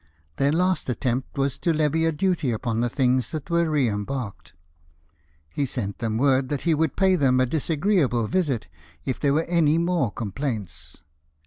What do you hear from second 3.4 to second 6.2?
were re embarked. He sent them K